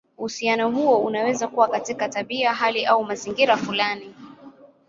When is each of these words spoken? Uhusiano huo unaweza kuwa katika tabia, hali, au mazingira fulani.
Uhusiano 0.17 0.71
huo 0.71 0.97
unaweza 0.99 1.47
kuwa 1.47 1.67
katika 1.67 2.09
tabia, 2.09 2.53
hali, 2.53 2.85
au 2.85 3.03
mazingira 3.03 3.57
fulani. 3.57 4.15